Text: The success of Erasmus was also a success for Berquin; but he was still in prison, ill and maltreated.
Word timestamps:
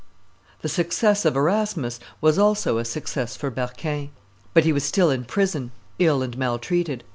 The 0.63 0.67
success 0.67 1.25
of 1.25 1.35
Erasmus 1.35 1.99
was 2.21 2.39
also 2.39 2.79
a 2.79 2.85
success 2.85 3.37
for 3.37 3.51
Berquin; 3.51 4.09
but 4.51 4.63
he 4.63 4.73
was 4.73 4.83
still 4.83 5.11
in 5.11 5.25
prison, 5.25 5.69
ill 5.99 6.23
and 6.23 6.35
maltreated. 6.39 7.03